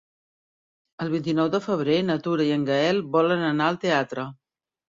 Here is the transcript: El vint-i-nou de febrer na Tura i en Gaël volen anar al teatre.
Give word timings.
El 1.05 1.11
vint-i-nou 1.15 1.51
de 1.57 1.59
febrer 1.67 1.99
na 2.09 2.17
Tura 2.29 2.49
i 2.49 2.55
en 2.57 2.65
Gaël 2.73 3.05
volen 3.19 3.47
anar 3.53 3.69
al 3.71 3.81
teatre. 3.87 4.29